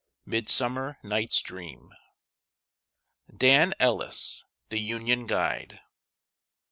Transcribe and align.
MIDSUMMER 0.25 0.97
NIGHT'S 1.03 1.43
DREAM. 1.43 1.93
[Sidenote: 3.29 3.37
DAN 3.37 3.73
ELLIS, 3.79 4.43
THE 4.69 4.79
UNION 4.79 5.27
GUIDE. 5.27 5.79